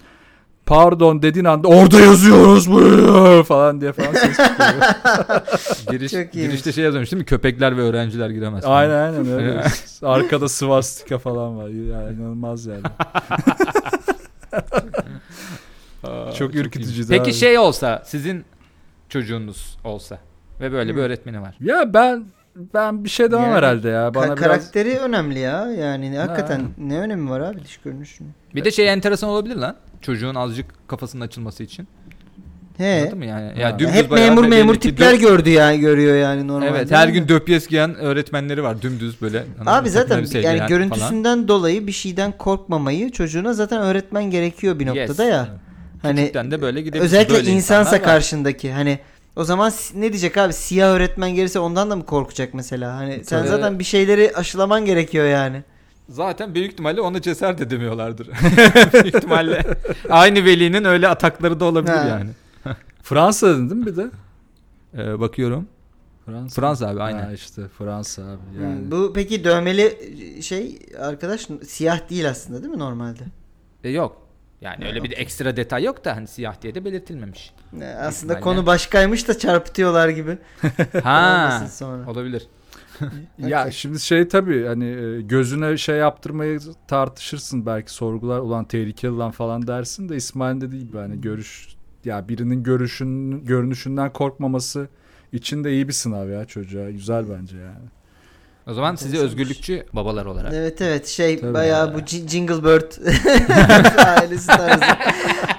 [0.75, 4.73] Pardon dediğin anda orada yazıyoruz bu falan diye falan ses çıkıyor.
[5.91, 6.51] Giriş, Çok iyiymiş.
[6.51, 7.25] girişte şey yazıyormuş değil mi?
[7.25, 8.63] Köpekler ve öğrenciler giremez.
[8.63, 8.75] falan.
[8.75, 9.63] aynen aynen öyle.
[10.03, 11.67] Arkada swastika falan var.
[11.67, 12.81] Yani inanılmaz yani.
[16.03, 17.33] Aa, Çok ürkütücü Peki abi.
[17.33, 18.45] şey olsa sizin
[19.09, 20.19] çocuğunuz olsa
[20.61, 21.03] ve böyle bir Hı.
[21.03, 21.55] öğretmeni var.
[21.59, 22.25] Ya ben
[22.55, 24.13] ben bir şey demem Yani herhalde ya.
[24.13, 25.71] Bana Ka- biraz karakteri önemli ya.
[25.71, 28.31] Yani hakikaten ne önemi var abi dış görünüşünün?
[28.55, 29.75] Bir de şey enteresan olabilir lan.
[30.01, 31.87] Çocuğun azıcık kafasının açılması için.
[32.77, 32.99] He.
[33.01, 33.59] Anladın mı yani?
[33.59, 36.69] Ya dümdüz Hep memur memur tipler dö- gördü yani görüyor yani normalde.
[36.69, 39.43] Evet her gün döpyes giyen öğretmenleri var dümdüz böyle.
[39.65, 40.69] Abi zaten giyen yani falan.
[40.69, 45.33] görüntüsünden dolayı bir şeyden korkmamayı çocuğuna zaten öğretmen gerekiyor bir noktada Yes.
[45.33, 45.47] ya.
[46.01, 47.03] Hani Küçükten de böyle gidebilir.
[47.05, 48.03] özellikle Böyle insansa var.
[48.03, 48.99] karşındaki hani
[49.35, 52.95] o zaman ne diyecek abi siyah öğretmen gelirse ondan da mı korkacak mesela?
[52.95, 53.47] Hani sen Tabii.
[53.49, 55.63] zaten bir şeyleri aşılaman gerekiyor yani.
[56.11, 58.27] Zaten büyük ihtimalle ona cesaret edemiyorlardır.
[58.93, 59.63] büyük ihtimalle
[60.09, 62.07] aynı velinin öyle atakları da olabilir Ha.
[62.07, 62.29] yani.
[63.03, 64.09] Fransa dedin değil mi bir de?
[64.97, 65.67] Ee, bakıyorum.
[66.25, 66.61] Fransa.
[66.61, 67.23] Fransa abi aynen.
[67.25, 68.79] Ha işte Fransa abi yani.
[68.79, 69.97] Hmm, Bu peki dövmeli
[70.43, 73.23] şey arkadaş siyah değil aslında değil mi normalde?
[73.83, 74.17] E, yok.
[74.61, 77.53] Yani öyle bir de ekstra detay yok da hani siyah diye de belirtilmemiş.
[77.99, 80.37] Aslında konu başkaymış da çarpıtıyorlar gibi.
[81.03, 81.63] Ha.
[81.71, 82.09] Sonra.
[82.11, 82.47] olabilir.
[83.37, 89.31] Ya şimdi şey tabii hani e, gözüne şey yaptırmayı tartışırsın belki sorgular ulan tehlikeli lan
[89.31, 94.87] falan dersin de İsmail'in dediği gibi hani görüş ya birinin görüşün görünüşünden korkmaması
[95.33, 97.89] için de iyi bir sınav ya çocuğa güzel bence yani.
[98.67, 100.53] O zaman sizi özgürlükçü babalar olarak.
[100.53, 101.95] Evet evet şey Tabii bayağı ya.
[101.95, 102.91] bu Ji- Jingle Bird
[104.05, 104.83] ailesi tarzı.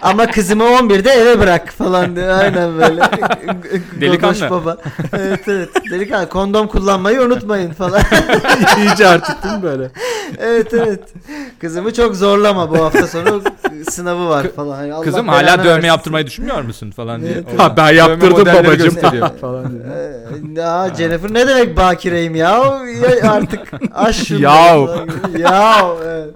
[0.03, 2.39] Ama kızımı 11'de eve bırak falan diyor.
[2.39, 3.03] Aynen böyle.
[4.01, 4.51] Delikanlı.
[4.51, 4.77] Baba.
[5.13, 5.69] Evet evet.
[5.91, 6.29] Delikanlı.
[6.29, 8.01] Kondom kullanmayı unutmayın falan.
[8.79, 9.91] İyice artık değil mi böyle?
[10.39, 11.01] evet evet.
[11.61, 13.43] Kızımı çok zorlama bu hafta sonu
[13.91, 14.91] sınavı var falan.
[14.91, 15.87] Allah Kızım hala dövme versin.
[15.87, 17.33] yaptırmayı düşünmüyor musun falan diye.
[17.33, 18.95] Evet, Ha ben yaptırdım babacım
[19.41, 19.85] falan diyor.
[20.57, 22.51] Ee, ya Jennifer ne demek bakireyim ya?
[23.23, 23.61] ya artık
[23.95, 24.41] aş şunu.
[24.43, 24.87] Yav.
[25.39, 25.97] Yav.
[26.07, 26.31] Evet.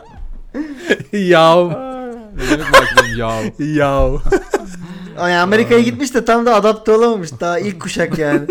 [1.12, 1.70] Yav
[2.36, 4.18] Ne demek yav.
[5.18, 7.30] Ay Amerika'ya gitmiş de tam da adapte olamamış.
[7.40, 8.46] Daha ilk kuşak yani.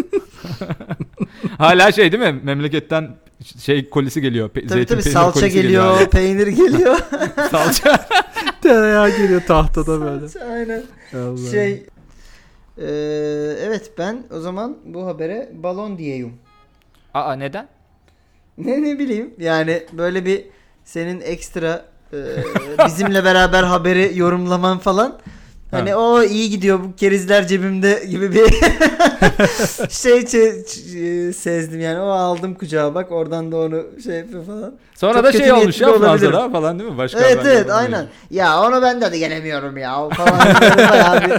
[1.58, 2.40] Hala şey değil mi?
[2.44, 3.16] Memleketten
[3.60, 4.50] şey kolisi geliyor.
[4.50, 6.10] Pe- tabii zeytin tabii peynir salça geliyor, hala.
[6.10, 7.00] peynir geliyor.
[7.52, 8.08] salça.
[8.62, 10.26] Tereyağı geliyor tahtada böyle.
[10.54, 10.84] Aynen.
[11.14, 11.52] Allah.
[11.52, 11.86] Şey
[12.78, 12.86] Ee,
[13.62, 16.34] evet ben o zaman bu habere balon diyeyim.
[17.14, 17.68] Aa neden?
[18.58, 20.46] Ne ne bileyim yani böyle bir
[20.86, 21.86] senin ekstra
[22.86, 25.18] bizimle beraber haberi yorumlaman falan.
[25.72, 28.50] Hani o iyi gidiyor bu kerizler cebimde gibi bir
[29.90, 34.76] şey ç- e, sezdim yani o aldım kucağa bak oradan da onu şey yapıyor falan.
[34.96, 35.98] Sonra Çok da şey olmuş ya de.
[36.00, 36.98] Fransa'da falan değil mi?
[36.98, 38.08] Başka evet evet aynen.
[38.32, 40.40] Ya onu ben de gelemiyorum ya falan
[40.90, 41.34] bayağı bir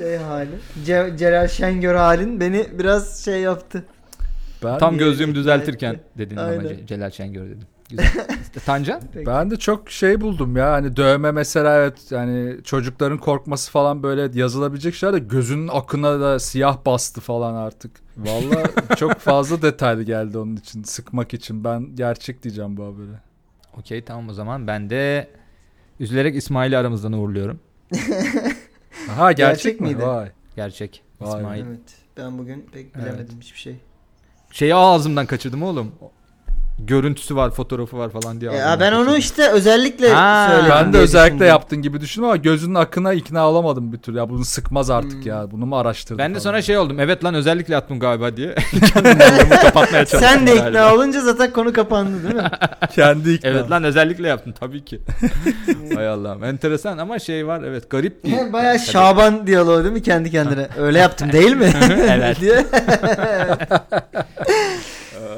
[0.00, 0.50] şey hali.
[0.86, 3.84] Ce- Celal Şengör halin beni biraz şey yaptı.
[4.64, 6.36] Ben, Tam gözlüğümü düzeltirken dedin.
[6.36, 7.66] Ce- Celal Şengör dedim.
[7.88, 8.06] Güzel.
[8.66, 9.00] Tancan?
[9.26, 14.38] Ben de çok şey buldum ya hani dövme mesela evet yani çocukların korkması falan böyle
[14.38, 17.92] yazılabilecek şeyler de gözünün akına da siyah bastı falan artık.
[18.16, 18.62] Valla
[18.96, 23.20] çok fazla detaylı geldi onun için sıkmak için ben gerçek diyeceğim bu habere.
[23.78, 25.30] Okey tamam o zaman ben de
[26.00, 27.60] üzülerek İsmail'i aramızdan uğurluyorum.
[29.16, 29.88] Ha gerçek, Gerçek mi?
[29.88, 30.06] miydi?
[30.06, 30.28] Vay.
[30.56, 31.02] Gerçek.
[31.20, 31.64] Vay İsmail.
[31.66, 31.80] Evet.
[32.16, 33.76] Ben bugün pek bilemedim hiçbir şey.
[34.50, 35.92] Şeyi ağzımdan kaçırdım oğlum.
[36.78, 38.52] Görüntüsü var, fotoğrafı var falan diye.
[38.52, 40.70] Ya ağzımdan ben onu işte özellikle Ha, söyledim.
[40.76, 41.48] Ben de özellikle düşündüm.
[41.48, 44.18] yaptın gibi düşündüm ama gözünün akına ikna olamadım bir türlü.
[44.18, 45.22] Ya bunu sıkmaz artık Hmm.
[45.26, 45.50] ya.
[45.50, 46.18] Bunu mu araştırdın?
[46.18, 47.00] Ben de sonra şey oldum.
[47.00, 48.54] Evet lan özellikle attım galiba diye.
[48.94, 50.20] Kendim yolumu kapatmaya çalıştım.
[50.20, 50.94] Sen de ikna galiba.
[50.94, 52.50] olunca zaten konu kapandı değil mi?
[52.94, 53.50] kendi ikna.
[53.50, 55.00] Evet lan özellikle yaptım tabii ki.
[55.94, 56.44] Hay Allah'ım.
[56.44, 58.52] Enteresan ama şey var evet garip bir.
[58.52, 60.68] Baya Şaban diyaloğu değil mi kendi kendine?
[60.78, 61.72] Öyle yaptım değil mi?
[62.10, 62.40] Evet.
[62.40, 62.64] diye.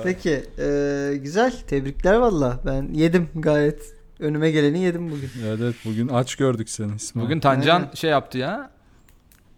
[0.05, 5.31] Peki e, güzel tebrikler valla ben yedim gayet Önüme geleni yedim bugün.
[5.47, 7.27] Evet, evet bugün aç gördük seni İsmail.
[7.27, 7.95] Bugün Tancan Aynen.
[7.95, 8.71] şey yaptı ya.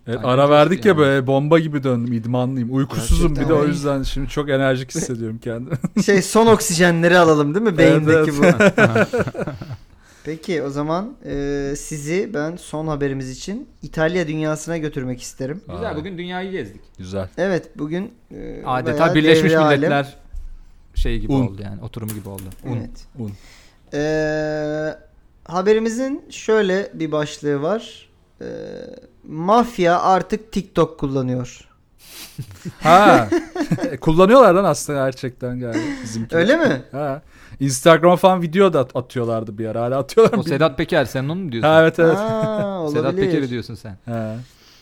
[0.07, 0.98] Evet, ara verdik ya yani.
[0.98, 2.74] böyle bomba gibi döndüm idmanlıyım.
[2.74, 5.76] Uykusuzum bir de Gerçekten o yüzden şimdi çok enerjik hissediyorum kendimi.
[6.05, 7.78] Şey son oksijenleri alalım değil mi?
[7.78, 8.42] Beyindeki bu.
[10.24, 15.61] Peki o zaman e, sizi ben son haberimiz için İtalya dünyasına götürmek isterim.
[15.68, 16.81] Güzel bugün dünyayı gezdik.
[16.98, 17.28] Güzel.
[17.37, 20.07] Evet bugün e, Adeta Birleşmiş devre alem.
[20.94, 21.46] Şey gibi Un.
[21.46, 22.42] oldu yani oturumu gibi oldu.
[22.64, 22.76] Un.
[22.76, 23.07] Evet.
[23.18, 23.33] Un.
[23.94, 24.94] Ee,
[25.44, 28.09] haberimizin şöyle bir başlığı var.
[28.40, 28.44] Ee,
[29.28, 31.68] mafya artık TikTok kullanıyor.
[32.81, 33.28] Ha.
[33.90, 36.40] E, Kullanıyorlar lan aslında gerçekten galiba bizimkiler.
[36.40, 36.83] Öyle mi?
[36.92, 37.22] Ha.
[37.61, 39.81] Instagram falan video da at- atıyorlardı bir ara.
[39.83, 40.42] Hala atıyorlar O?
[40.42, 41.68] Sedat Peker sen onu mu diyorsun?
[41.68, 42.16] Ha evet evet.
[42.18, 43.16] Aa, Sedat.
[43.16, 43.96] Peker'i diyorsun sen.
[44.05, 44.37] Ha.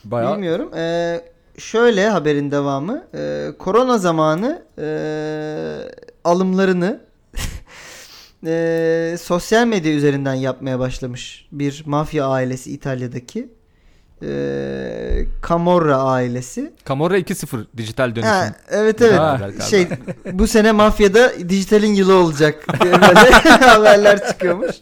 [0.05, 0.71] Bayağı Bilmiyorum.
[0.77, 1.25] Ee,
[1.61, 3.05] şöyle haberin devamı.
[3.15, 5.77] Ee, korona zamanı ee,
[6.25, 7.01] alımlarını
[8.47, 13.49] ee, sosyal medya üzerinden yapmaya başlamış bir mafya ailesi İtalya'daki.
[14.23, 16.73] Ee, Camorra ailesi.
[16.89, 18.33] Camorra 2.0 dijital dönüşüm.
[18.33, 19.19] Ha, evet evet.
[19.19, 19.51] Ha.
[19.71, 19.89] Şey
[20.33, 24.77] bu sene mafyada dijitalin yılı olacak böyle haberler çıkıyormuş.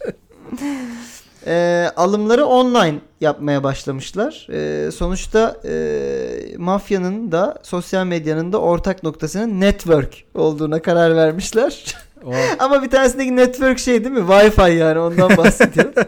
[1.49, 4.47] Ee, alımları online yapmaya başlamışlar.
[4.51, 11.95] Ee, sonuçta e, mafyanın da sosyal medyanın da ortak noktasının network olduğuna karar vermişler.
[12.25, 14.19] o, Ama bir tanesindeki network şey değil mi?
[14.27, 15.93] Wi-Fi yani ondan bahsediyor.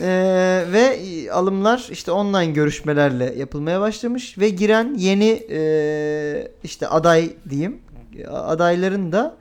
[0.00, 0.98] Ee, ve
[1.32, 7.80] alımlar işte online görüşmelerle yapılmaya başlamış ve giren yeni e, işte aday diyeyim
[8.28, 9.36] adayların da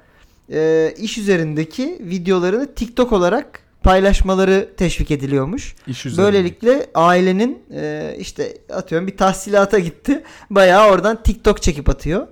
[0.51, 5.75] e, iş üzerindeki videolarını TikTok olarak paylaşmaları teşvik ediliyormuş.
[5.87, 6.27] iş üzerine.
[6.27, 10.23] Böylelikle ailenin e, işte atıyorum bir tahsilata gitti.
[10.49, 12.27] Bayağı oradan TikTok çekip atıyor.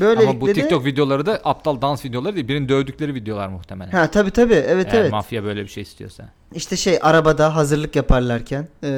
[0.00, 2.48] Böylelikle Ama bu de- TikTok videoları da aptal dans videoları değil.
[2.48, 3.90] Birini dövdükleri videolar muhtemelen.
[3.90, 5.10] Ha tabi tabi evet Eğer evet.
[5.12, 6.24] mafya böyle bir şey istiyorsa.
[6.54, 8.68] İşte şey arabada hazırlık yaparlarken.
[8.82, 8.90] eee,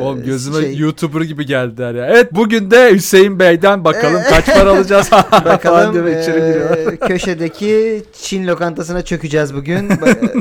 [0.00, 2.06] Oğlum gözüme şey, YouTuber gibi geldiler ya.
[2.06, 5.10] Evet bugün de Hüseyin Bey'den bakalım kaç para alacağız
[5.44, 6.96] bakalım diye içeri giriyor.
[7.08, 9.90] köşedeki Çin lokantasına çökeceğiz bugün.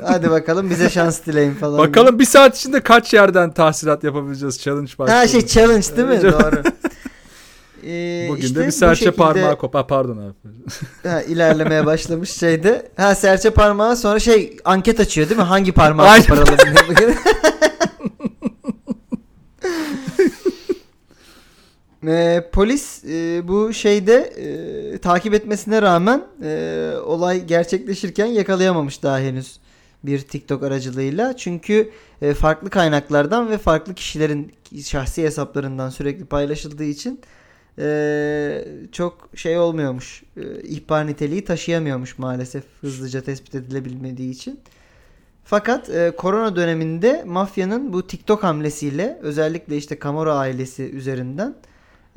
[0.06, 1.78] Hadi bakalım bize şans dileyin falan.
[1.78, 5.18] Bakalım bir saat içinde kaç yerden tahsilat yapabileceğiz challenge başladı.
[5.18, 6.22] Ha şey challenge değil mi?
[6.22, 6.64] Doğru.
[7.86, 9.74] Eee, Bugün işte de bir serçe şekilde, parmağı kop.
[9.74, 10.34] Ha, pardon abi.
[11.10, 12.92] Ha, ilerlemeye başlamış şeyde.
[12.98, 15.44] Ha serçe parmağı sonra şey anket açıyor değil mi?
[15.46, 16.58] Hangi parmağı koparalım
[16.98, 17.16] diye.
[22.08, 29.60] Ee, polis e, bu şeyde e, takip etmesine rağmen e, olay gerçekleşirken yakalayamamış daha henüz
[30.04, 31.38] bir TikTok aracılığıyla.
[31.38, 31.90] Çünkü
[32.22, 37.20] e, farklı kaynaklardan ve farklı kişilerin şahsi hesaplarından sürekli paylaşıldığı için
[37.80, 40.24] e, çok şey olmuyormuş.
[40.38, 44.60] E, ihbar niteliği taşıyamıyormuş maalesef hızlıca tespit edilebilmediği için.
[45.44, 51.56] Fakat e, korona döneminde mafyanın bu TikTok hamlesiyle özellikle işte Camorra ailesi üzerinden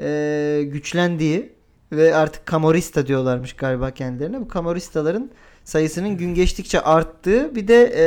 [0.01, 1.53] e, güçlendiği
[1.93, 4.41] ve artık Camorrista diyorlarmış galiba kendilerine.
[4.41, 5.31] Bu Camorristaların
[5.65, 8.07] sayısının gün geçtikçe arttığı bir de e,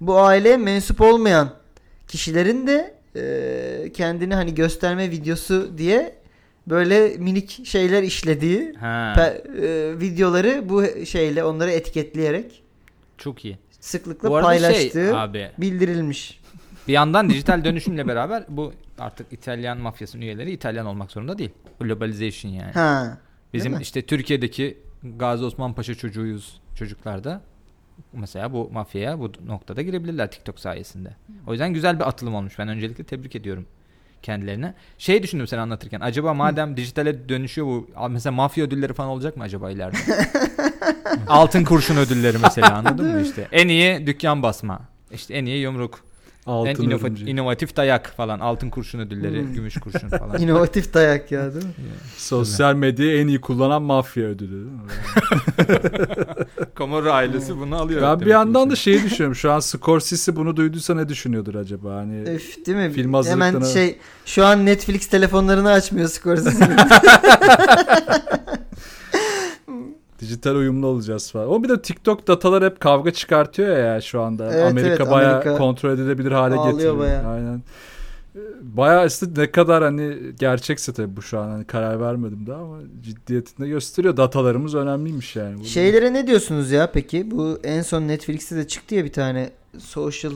[0.00, 1.50] bu aileye mensup olmayan
[2.08, 6.14] kişilerin de e, kendini hani gösterme videosu diye
[6.66, 12.62] böyle minik şeyler işlediği pe- e, videoları bu şeyle onları etiketleyerek
[13.18, 13.58] çok iyi.
[13.80, 16.40] sıklıkla arada paylaştığı şey abi bildirilmiş.
[16.88, 21.50] bir yandan dijital dönüşümle beraber bu artık İtalyan mafyasının üyeleri İtalyan olmak zorunda değil.
[21.80, 22.72] Globalization yani.
[22.72, 23.18] Ha.
[23.54, 24.78] Bizim işte Türkiye'deki
[25.16, 27.40] Gazi Osman Paşa çocuğuyuz çocuklar da
[28.12, 31.16] mesela bu mafyaya bu noktada girebilirler TikTok sayesinde.
[31.46, 32.58] O yüzden güzel bir atılım olmuş.
[32.58, 33.66] Ben öncelikle tebrik ediyorum
[34.26, 34.74] kendilerine.
[34.98, 36.00] Şey düşündüm sen anlatırken.
[36.00, 39.96] Acaba madem dijitale dönüşüyor bu mesela mafya ödülleri falan olacak mı acaba ileride?
[41.28, 43.48] Altın kurşun ödülleri mesela anladın mı işte?
[43.52, 44.80] En iyi dükkan basma.
[45.12, 46.00] İşte en iyi yumruk.
[46.46, 47.28] Altın en inova- örümcek.
[47.28, 48.40] inovatif dayak falan.
[48.40, 49.54] Altın kurşun ödülleri, Hmm.
[49.54, 50.38] gümüş kurşun falan.
[50.42, 51.72] İnovatif dayak ya değil mi?
[52.16, 54.68] Sosyal medyayı en iyi kullanan mafya ödülü.
[56.78, 58.02] Komoro ailesi bunu alıyor.
[58.02, 59.34] ben bir yandan da şeyi düşünüyorum.
[59.34, 61.94] Şu an Scorsese bunu duyduysa ne düşünüyordur acaba?
[61.94, 62.90] Hani Öf değil mi?
[62.90, 63.22] Film Hemen
[63.54, 66.76] hazırlıklarına- şey şu an Netflix telefonlarını açmıyor Scorsese.
[70.20, 71.48] dijital uyumlu olacağız falan.
[71.48, 74.52] O bir de TikTok datalar hep kavga çıkartıyor ya şu anda.
[74.52, 76.98] Evet, Amerika evet, bayağı Amerika kontrol edilebilir hale ağlıyor getiriyor.
[76.98, 77.26] bayağı.
[77.26, 77.62] Aynen.
[78.62, 82.78] Bayağı aslında ne kadar hani gerçekse tabii bu şu an hani karar vermedim daha ama
[83.02, 84.16] ciddiyetinde gösteriyor.
[84.16, 85.60] Datalarımız önemliymiş yani.
[85.60, 87.30] Bu- Şeylere ne diyorsunuz ya peki?
[87.30, 90.32] Bu en son Netflix'te de çıktı ya bir tane social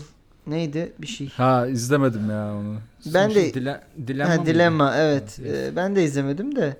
[0.46, 1.28] neydi bir şey.
[1.28, 2.74] Ha izlemedim ya onu.
[3.14, 4.50] Ben de Dile, dilemma, ha, mıydı?
[4.54, 5.38] dilemma evet.
[5.42, 5.56] Evet.
[5.72, 6.76] Ee, ben de izlemedim de.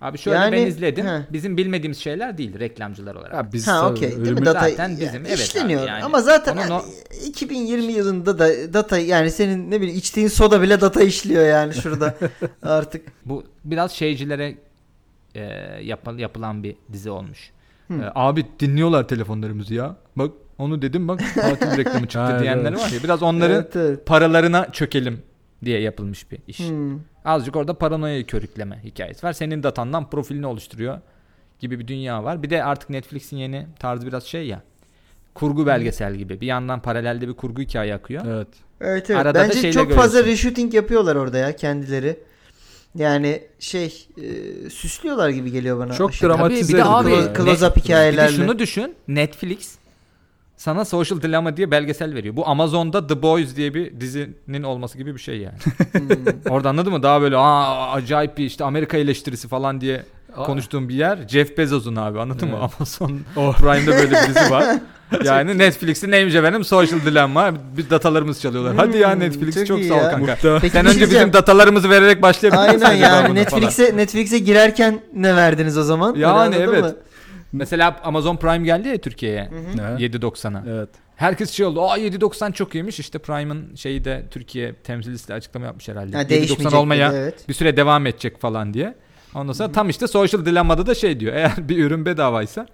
[0.00, 1.06] Abi şöyle Yani- ben izledim.
[1.06, 1.20] Heh.
[1.32, 3.34] Bizim bilmediğimiz şeyler değil reklamcılar olarak.
[3.34, 4.44] Ya biz Ha okey değil mi?
[4.46, 5.80] Data Zaten bizim, yani evet işleniyor.
[5.82, 6.04] abi yani.
[6.04, 6.82] Ama zaten Onun yani
[7.34, 12.14] 2020 yılında da data yani senin ne bileyim içtiğin soda bile data işliyor yani şurada
[12.62, 13.06] artık.
[13.24, 14.58] Bu biraz şeycilere
[15.34, 15.42] e,
[15.82, 17.50] yapı- yapılan bir dizi olmuş.
[17.90, 19.96] E, abi dinliyorlar telefonlarımızı ya.
[20.16, 23.02] Bak onu dedim bak tatil reklamı çıktı diyenler var ya.
[23.04, 24.06] Biraz onların Evet, evet.
[24.06, 25.22] paralarına çökelim
[25.64, 26.58] diye yapılmış bir iş.
[26.60, 26.98] Hmm.
[27.24, 29.32] Azıcık orada paranoyayı körükleme hikayesi var.
[29.32, 30.98] Senin datandan profilini oluşturuyor
[31.60, 32.42] gibi bir dünya var.
[32.42, 34.62] Bir de artık Netflix'in yeni tarzı biraz şey ya.
[35.34, 36.40] Kurgu belgesel gibi.
[36.40, 38.22] Bir yandan paralelde bir kurgu hikaye akıyor.
[38.26, 38.48] Evet.
[38.80, 39.20] Evet evet.
[39.20, 40.48] Arada da Bence çok fazla görüyorsun.
[40.48, 42.16] reshooting yapıyorlar orada ya kendileri.
[42.94, 45.92] Yani şey e, süslüyorlar gibi geliyor bana.
[45.92, 46.28] Çok aşırı.
[46.28, 47.36] dramatize Tabii bir de abi.
[47.36, 48.28] Close up hikayelerle.
[48.28, 48.94] Bir de şunu düşün.
[49.08, 49.78] Netflix
[50.56, 52.36] sana Social Dilemma diye belgesel veriyor.
[52.36, 55.58] Bu Amazon'da The Boys diye bir dizinin olması gibi bir şey yani.
[55.92, 56.52] Hmm.
[56.52, 57.02] Orada anladın mı?
[57.02, 60.04] Daha böyle aa acayip bir işte Amerika eleştirisi falan diye
[60.36, 60.42] Aa.
[60.42, 61.18] konuştuğum bir yer.
[61.28, 62.58] Jeff Bezos'un abi anladın mı?
[62.60, 62.72] Evet.
[62.76, 63.56] Amazon Oh.
[63.56, 64.64] Prime'de böyle bir dizi var.
[65.24, 66.64] Yani Netflix'in neymiş efendim?
[66.64, 67.52] Social Dilemma.
[67.76, 68.74] Bir datalarımız çalıyorlar.
[68.76, 70.10] Hadi ya Hmm, Netflix çok çok, sağ ol ya.
[70.10, 70.58] kanka.
[70.60, 72.84] Peki Sen şey önce bizim datalarımızı vererek başlayabilirsin.
[72.86, 76.14] Aynen yani Netflix'e Netflix'e girerken ne verdiniz o zaman?
[76.14, 76.82] Yani evet.
[76.82, 76.94] mı?
[77.52, 79.50] Mesela Amazon Prime geldi ya Türkiye'ye.
[79.80, 80.14] Evet.
[80.14, 80.62] 7.90'a.
[80.68, 80.88] Evet.
[81.16, 81.82] Herkes şey oldu.
[81.82, 83.00] Aa 7.90 çok iyiymiş.
[83.00, 86.16] İşte Prime'ın şeyi de Türkiye temsilcisi de açıklama yapmış herhalde.
[86.16, 87.48] Ha, 7.90 değişmeyecek olmaya dedi, evet.
[87.48, 88.94] bir süre devam edecek falan diye.
[89.34, 91.34] Ondan sonra tam işte Social Dilemma'da da şey diyor.
[91.34, 92.66] Eğer bir ürün bedavaysa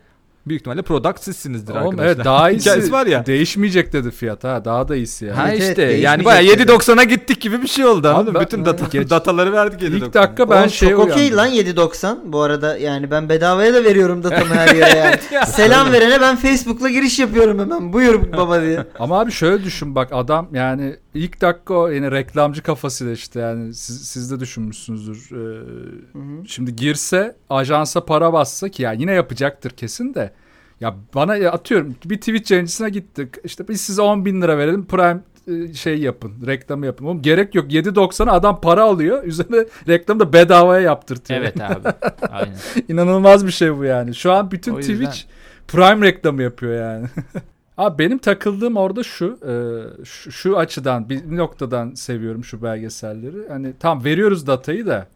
[0.46, 2.06] büyük ihtimalle product sizsinizdir Oğlum arkadaşlar.
[2.06, 3.26] evet daha iyisi var ya.
[3.26, 4.64] Değişmeyecek dedi fiyat ha.
[4.64, 5.36] Daha da iyisi yani.
[5.36, 8.08] Ha işte evet, yani bayağı 7.90'a gittik gibi bir şey oldu.
[8.08, 9.96] Abi ben- bütün data, Geç- dataları verdik 7.90'a.
[10.06, 13.84] İlk dakika ben Oğlum şeye çok okey lan 7.90 bu arada yani ben bedavaya da
[13.84, 15.46] veriyorum datamı her yere yani.
[15.46, 18.86] Selam verene ben Facebook'la giriş yapıyorum hemen buyur baba diye.
[18.98, 23.74] Ama abi şöyle düşün bak adam yani ilk dakika o yine reklamcı kafasıyla işte yani
[23.74, 25.28] siz, siz de düşünmüşsünüzdür.
[25.32, 25.60] Ee,
[26.12, 26.48] Hı hı.
[26.48, 30.32] şimdi girse ajansa para bassa ki ya yine yapacaktır kesin de.
[30.80, 33.34] Ya bana ya atıyorum bir Twitch yayıncısına gittik.
[33.44, 37.04] İşte biz size 10 bin lira verelim Prime e, şey yapın reklamı yapın.
[37.04, 39.24] Oğlum gerek yok 7.90'a adam para alıyor.
[39.24, 41.40] Üzerine reklamı da bedavaya yaptırtıyor.
[41.40, 41.88] Evet abi.
[42.30, 42.54] Aynen.
[42.88, 44.14] İnanılmaz bir şey bu yani.
[44.14, 45.18] Şu an bütün yüzden- Twitch
[45.68, 47.06] Prime reklamı yapıyor yani.
[47.80, 49.52] Abi benim takıldığım orada şu, e,
[50.04, 53.48] şu, şu açıdan bir noktadan seviyorum şu belgeselleri.
[53.48, 55.06] Hani tam veriyoruz datayı da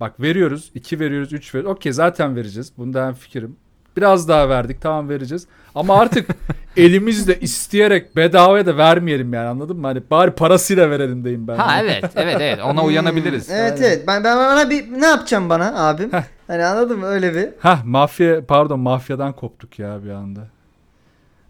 [0.00, 1.76] bak veriyoruz 2 veriyoruz 3 veriyoruz.
[1.76, 2.72] Okey zaten vereceğiz.
[2.78, 3.56] Bunda hem fikrim.
[3.96, 5.46] Biraz daha verdik tamam vereceğiz.
[5.74, 6.28] Ama artık
[6.76, 9.86] elimizle isteyerek bedavaya da vermeyelim yani anladın mı?
[9.86, 11.56] Hani bari parasıyla verelim deyim ben.
[11.56, 13.48] Ha evet evet evet ona uyanabiliriz.
[13.48, 13.82] Hmm, Evet Aynen.
[13.84, 16.10] evet ben, ben bana bir ne yapacağım bana abim?
[16.46, 17.48] hani anladın mı öyle bir.
[17.58, 20.53] Hah mafya pardon mafyadan koptuk ya bir anda.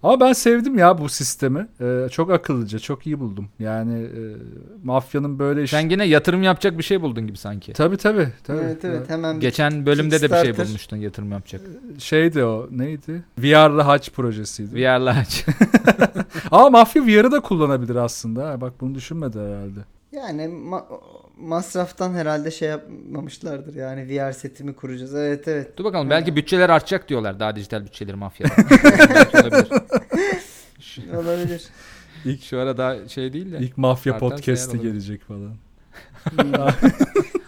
[0.04, 1.66] Ama ben sevdim ya bu sistemi.
[1.80, 3.48] Ee, çok akıllıca, çok iyi buldum.
[3.58, 4.22] Yani e,
[4.84, 5.70] mafyanın böyle iş...
[5.70, 7.72] Sen yine yatırım yapacak bir şey buldun gibi sanki.
[7.72, 8.28] Tabii tabii.
[8.44, 8.58] tabii.
[8.58, 11.60] Evet evet hemen Geçen bölümde de bir şey bulmuştun yatırım yapacak.
[11.98, 13.22] Şeydi o neydi?
[13.38, 14.74] VR'lı haç projesiydi.
[14.76, 15.44] VR'la aç.
[16.50, 18.60] Ama mafya VR'ı da kullanabilir aslında.
[18.60, 19.80] Bak bunu düşünmedi herhalde.
[20.12, 20.84] Yani ma-
[21.36, 25.14] masraftan herhalde şey yapmamışlardır yani VR setimi kuracağız.
[25.14, 25.76] Evet evet.
[25.78, 28.52] Dur bakalım belki bütçeler artacak diyorlar daha dijital bütçeleri mafyada.
[29.14, 29.70] Belki olabilir.
[31.16, 31.64] Olabilir.
[32.24, 33.58] İlk Şu ara daha şey değil de.
[33.58, 35.54] ilk mafya Artarsa podcast'i gelecek falan.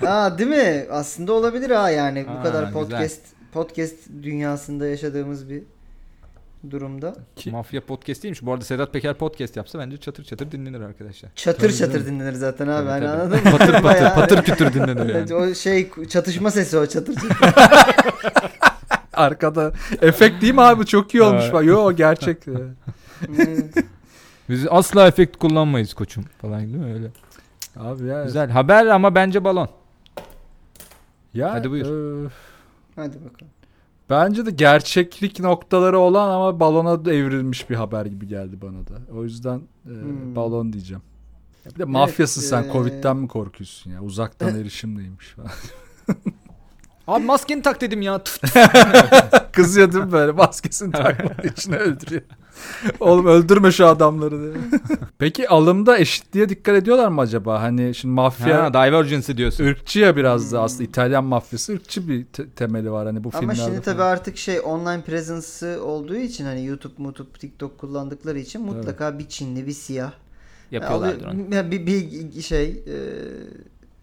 [0.07, 0.87] Aa değil mi?
[0.91, 2.73] Aslında olabilir ha yani bu Ha, kadar güzel.
[2.83, 3.21] podcast
[3.53, 5.63] podcast dünyasında yaşadığımız bir
[6.71, 7.15] durumda.
[7.37, 8.43] Ki- Mafya podcast değilmiş.
[8.43, 11.31] Bu arada Sedat Peker podcast yapsa bence çatır çatır dinlenir arkadaşlar.
[11.37, 12.07] Çatır Tabii çatır canım.
[12.07, 12.77] dinlenir zaten abi.
[12.77, 13.21] Tabii, hani tabii.
[13.21, 13.51] anladın mı?
[13.59, 15.35] Patır patır Bayağı- patır kütür dinlenir yani.
[15.35, 17.37] o şey çatışma sesi o çatır çatır.
[19.13, 20.87] Arkada efekt değil mi abi?
[20.87, 21.43] Çok iyi olmuş.
[21.43, 21.53] Evet.
[21.55, 21.65] Bak.
[21.65, 22.39] Yo gerçek.
[24.49, 27.07] Biz asla efekt kullanmayız koçum falan değil mi öyle?
[27.77, 28.25] abi ya.
[28.25, 28.51] Güzel.
[28.51, 29.69] Haber ama bence balon.
[31.35, 32.27] Ya, Hadi buyur.
[32.27, 32.31] e,
[32.97, 33.53] Hadi bakalım.
[34.11, 39.13] Bence de gerçeklik noktaları olan ama balona da evrilmiş bir haber gibi geldi bana da.
[39.17, 40.35] O yüzden e, Hmm.
[40.37, 41.03] balon diyeceğim.
[41.67, 44.03] Ya bir de mafyasın sen e- Covid'den mi korkuyorsun ya?
[44.03, 45.51] Uzaktan erişimleymiş falan.
[47.07, 48.23] Abi maskeni tak dedim ya.
[49.57, 52.23] Kızıyor değil mi böyle maskesini takmadığı için öldürüyor.
[53.01, 54.53] Oğlum öldürme şu adamları diye.
[55.19, 57.63] Peki alımda eşitliğe dikkat ediyorlar mı acaba?
[57.63, 59.65] Hani şimdi mafya Ha, divergency diyorsun.
[59.65, 60.65] ırkçı ya biraz da Hmm.
[60.65, 63.61] aslında İtalyan mafyası ırkçı bir te- temeli var hani bu Ama filmlerde.
[63.61, 69.19] şimdi tabii artık şey online presence'ı olduğu için hani YouTube, YouTube, TikTok kullandıkları için mutlaka
[69.19, 70.13] bir Çinli, bir siyah.
[70.71, 71.31] Yapıyorlardır onu.
[71.31, 72.97] Alıyor- Ya bir, bir şey e,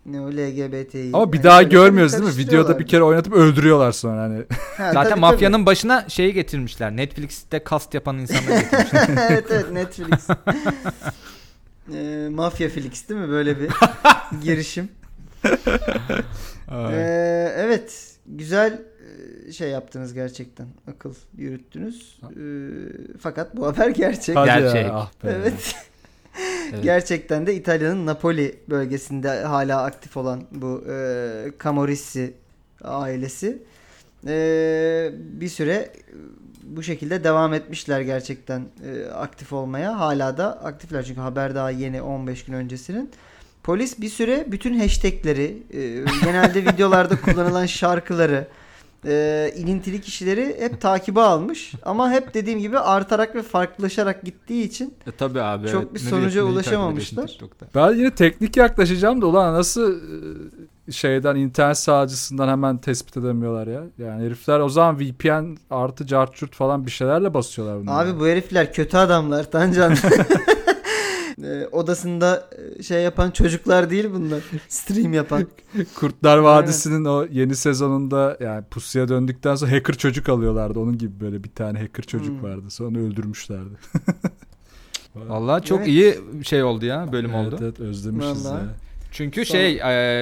[0.06, 1.10] ne o LGBT'yi.
[1.14, 2.44] Ama bir Hani daha böyle görmüyoruz tabii değil mi?
[2.46, 4.44] Videoda bir kere oynatıp öldürüyorlar sonra hani.
[4.78, 6.98] Ha, Zaten tabii, mafyanın başına şeyi getirmişler.
[6.98, 9.06] Netflix'te kast yapan insanları getirmişler.
[9.08, 9.20] tabii.
[9.34, 10.28] evet evet Netflix.
[11.94, 13.70] e, Mafya Flix değil mi böyle bir
[14.44, 14.90] girişim?
[16.72, 18.82] Ee, evet güzel
[19.48, 20.68] e, şey yaptınız gerçekten.
[20.92, 22.20] Akıl yürüttünüz.
[22.24, 22.44] E,
[23.20, 24.36] fakat bu haber gerçek.
[24.36, 24.86] Hadi Gerçek.
[24.86, 25.36] Ya, ah be.
[25.42, 25.76] Evet.
[26.74, 26.84] Evet.
[26.84, 32.34] Gerçekten de İtalya'nın Napoli bölgesinde hala aktif olan bu e, Camorrissi
[32.84, 33.64] ailesi
[34.28, 35.92] e, bir süre
[36.64, 40.00] bu şekilde devam etmişler gerçekten e, aktif olmaya.
[40.00, 43.12] Hala da aktifler çünkü haber daha yeni 15 gün öncesinin.
[43.64, 45.80] Polis bir süre bütün hashtagleri, e,
[46.26, 48.48] genelde videolarda kullanılan şarkıları,
[49.06, 51.72] e, ilintili kişileri hep takibe almış.
[51.84, 55.68] Ama hep dediğim gibi artarak ve farklılaşarak gittiği için E, tabii abi.
[55.68, 55.94] Çok evet.
[55.94, 57.40] bir sonuca neyi ulaşamamışlar.
[57.76, 59.96] Ben yine teknik yaklaşacağım da ulan nasıl
[60.88, 63.84] e, şeyden internet sağcısından hemen tespit edemiyorlar ya.
[63.98, 67.96] Yani herifler o zaman VPN artı cartçurt falan bir şeylerle basıyorlar bunları.
[67.96, 69.96] Abi bu herifler kötü adamlar Tancan.
[71.44, 74.44] Ee, odasında e, şey yapan çocuklar değil bunlar.
[74.68, 75.48] Stream yapan.
[75.96, 80.80] Kurtlar Vadisi'nin o yeni sezonunda yani pusuya döndükten sonra hacker çocuk alıyorlardı.
[80.80, 82.44] Onun gibi böyle bir tane hacker çocuk Hmm.
[82.44, 82.70] vardı.
[82.70, 83.74] Sonra öldürmüşlerdi.
[85.16, 85.88] Vallahi çok Evet.
[85.88, 87.58] iyi şey oldu ya bölüm evet, oldu.
[87.64, 88.64] Evet özlemişiz Vallahi.
[88.64, 88.70] ya.
[89.12, 89.76] Çünkü Sonra- şey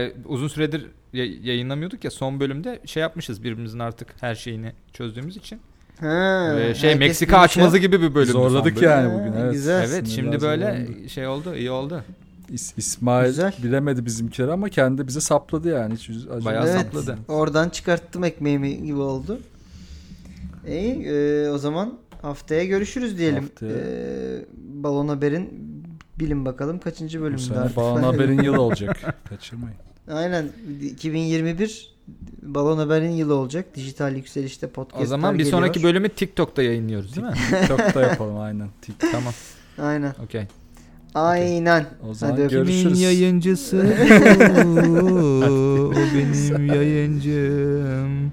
[0.03, 5.37] e, uzun süredir ya- yayınlamıyorduk ya son bölümde şey yapmışız birbirimizin artık her şeyini çözdüğümüz
[5.37, 5.59] için.
[6.01, 7.81] Ha, Ve şey herkes Meksika bilmiş açmazı ya.
[7.81, 8.31] gibi bir bölüm.
[8.31, 9.31] Zorladık yani bugün.
[9.31, 9.53] Ha, Evet.
[9.53, 9.89] güzel.
[9.91, 11.09] Evet şimdi böyle zorlandı.
[11.09, 12.03] şey oldu iyi oldu.
[12.51, 13.53] İs- İsmail Güzel.
[13.63, 15.93] bilemedi bizimkileri ama kendi bize sapladı yani.
[15.93, 16.81] Hiç yüz- acı- Bayağı Evet.
[16.81, 17.17] sapladı.
[17.27, 19.39] Oradan çıkarttım ekmeğimi gibi oldu.
[20.67, 23.43] İyi e, o zaman haftaya görüşürüz diyelim.
[23.43, 23.71] Haftaya.
[23.71, 24.45] E,
[24.83, 25.49] Balon Haber'in
[26.19, 27.77] bilin bakalım kaçıncı Bu bölümünde sene artık.
[27.77, 29.15] Haber'in yılı olacak.
[29.29, 29.77] Kaçırmayın.
[30.11, 30.45] Aynen
[30.81, 31.90] 2021
[32.41, 33.75] Balon Haber'in yılı olacak.
[33.75, 37.33] Dijital yükselişte podcast O zaman bir sonraki bölümü TikTok'ta yayınlıyoruz değil mi?
[37.49, 38.69] TikTok'ta yapalım aynen.
[39.11, 39.33] Tamam.
[39.81, 40.15] Aynen.
[40.23, 40.47] Okey.
[41.15, 41.85] Aynen.
[42.09, 43.01] O zaman Hadi görüşürüz.
[43.01, 43.77] yayıncısı.
[45.87, 48.31] o benim yayıncım.